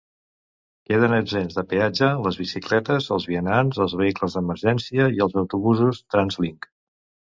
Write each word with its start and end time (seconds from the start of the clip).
Queden 0.91 1.11
exempts 1.17 1.57
de 1.59 1.63
peatge 1.73 2.09
les 2.27 2.39
bicicletes, 2.43 3.09
els 3.17 3.27
vianants, 3.33 3.83
els 3.85 3.95
vehicles 4.03 4.39
d'emergència 4.39 5.07
i 5.19 5.23
els 5.27 5.37
autobusos 5.43 6.01
TransLink. 6.15 6.71